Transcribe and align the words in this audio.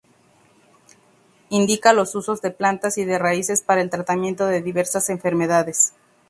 Indica 1.49 1.93
los 1.93 2.15
usos 2.15 2.41
de 2.41 2.49
plantas 2.49 2.97
y 2.97 3.05
de 3.05 3.19
raíces 3.19 3.61
para 3.61 3.81
el 3.81 3.91
tratamiento 3.91 4.47
de 4.47 4.63
diversas 4.63 5.11
enfermedades. 5.11 5.93